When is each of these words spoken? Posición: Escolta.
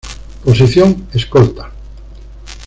Posición: 0.43 0.97
Escolta. 1.13 1.69